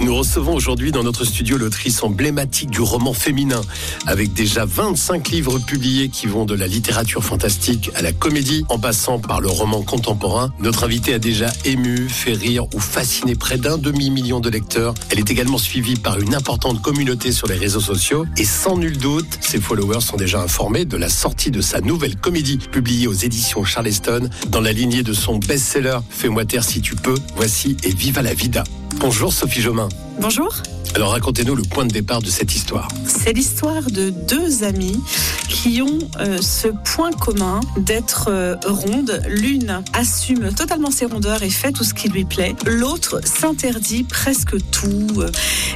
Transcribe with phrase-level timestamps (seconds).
[0.00, 3.60] Nous recevons aujourd'hui dans notre studio l'autrice emblématique du roman féminin,
[4.06, 8.78] avec déjà 25 livres publiés qui vont de la littérature fantastique à la comédie, en
[8.78, 10.54] passant par le roman contemporain.
[10.58, 14.94] Notre invitée a déjà ému, fait rire ou fasciné près d'un demi-million de lecteurs.
[15.10, 18.96] Elle est également suivie par une importante communauté sur les réseaux sociaux et sans nul
[18.96, 23.12] doute, ses followers sont déjà informés de la sortie de sa nouvelle comédie publiée aux
[23.12, 27.18] éditions Charleston dans la lignée de son best-seller Fais-moi taire si tu peux.
[27.36, 28.64] Voici et viva la vida.
[29.00, 29.88] Bonjour Sophie Jomain.
[30.18, 30.62] Bonjour.
[30.94, 32.88] Alors racontez-nous le point de départ de cette histoire.
[33.06, 35.00] C'est l'histoire de deux amies
[35.48, 39.22] qui ont euh, ce point commun d'être euh, rondes.
[39.28, 42.56] L'une assume totalement ses rondeurs et fait tout ce qui lui plaît.
[42.66, 45.22] L'autre s'interdit presque tout.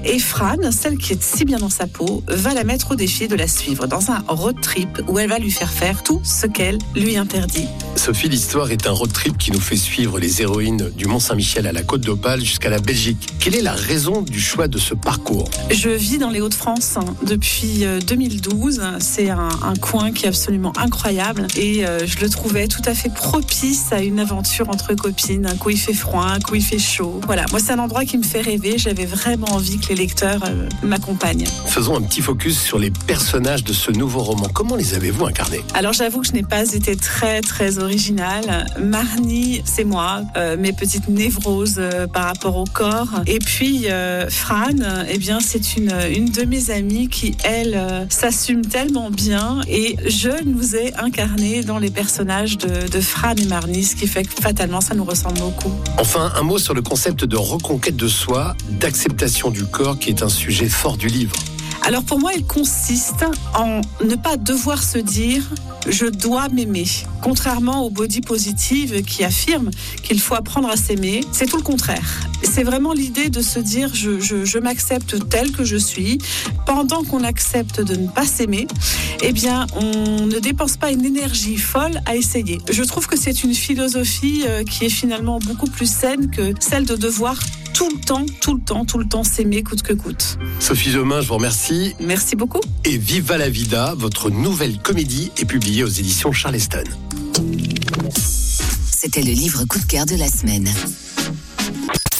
[0.04, 3.28] Et Fran, celle qui est si bien dans sa peau, va la mettre au défi
[3.28, 6.46] de la suivre dans un road trip où elle va lui faire faire tout ce
[6.46, 7.68] qu'elle lui interdit.
[7.94, 11.72] Sophie, l'histoire est un road trip qui nous fait suivre les héroïnes du Mont-Saint-Michel à
[11.72, 13.28] la Côte d'Opale jusqu'à la Belgique.
[13.38, 17.04] Quelle est la raison du choix de ce parcours Je vis dans les Hauts-de-France hein,
[17.22, 18.82] depuis euh, 2012.
[18.98, 22.94] C'est un, un coin qui est absolument incroyable et euh, je le trouvais tout à
[22.94, 25.46] fait propice à une aventure entre copines.
[25.46, 27.20] Un coup il fait froid, un coup il fait chaud.
[27.26, 28.78] Voilà, moi c'est un endroit qui me fait rêver.
[28.78, 31.46] J'avais vraiment envie que les lecteurs euh, m'accompagnent.
[31.66, 34.48] Faisons un petit focus sur les personnages de ce nouveau roman.
[34.52, 35.64] Comment les avez-vous incarnés?
[35.74, 38.66] Alors j'avoue que je n'ai pas été très très originale.
[38.80, 43.08] Marnie, c'est moi, euh, mes petites névroses euh, par rapport au corps.
[43.26, 44.68] Et puis euh, Fran,
[45.08, 45.88] eh bien c'est une,
[46.30, 51.78] de mes amies qui elle euh, s'assume tellement bien et je nous ai incarnés dans
[51.78, 55.38] les personnages de, de Fran et Marnie, ce qui fait que fatalement ça nous ressemble
[55.38, 55.72] beaucoup.
[55.98, 60.22] Enfin, un mot sur le concept de reconquête de soi, d'acceptation du corps qui est
[60.22, 61.36] un sujet fort du livre.
[61.86, 65.42] Alors pour moi, il consiste en ne pas devoir se dire
[65.86, 66.86] je dois m'aimer.
[67.22, 69.70] Contrairement au body positive qui affirme
[70.02, 72.20] qu'il faut apprendre à s'aimer, c'est tout le contraire.
[72.42, 76.18] C'est vraiment l'idée de se dire je m'accepte tel que je suis.
[76.66, 78.66] Pendant qu'on accepte de ne pas s'aimer,
[79.22, 82.58] eh bien on ne dépense pas une énergie folle à essayer.
[82.70, 86.86] Je trouve que c'est une philosophie euh, qui est finalement beaucoup plus saine que celle
[86.86, 87.38] de devoir
[87.74, 90.38] tout le temps, tout le temps, tout le temps s'aimer coûte que coûte.
[90.60, 91.94] Sophie Jomain, je vous remercie.
[92.00, 92.60] Merci beaucoup.
[92.84, 96.84] Et Viva la Vida, votre nouvelle comédie est publiée aux éditions Charleston.
[98.96, 100.68] C'était le livre coup de cœur de la semaine.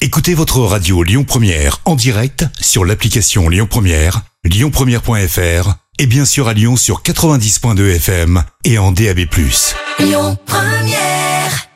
[0.00, 6.48] Écoutez votre radio Lyon Première en direct sur l'application Lyon Première, lyonpremière.fr et bien sûr
[6.48, 9.20] à Lyon sur 90.2 FM et en DAB+.
[10.00, 11.74] Lyon Première.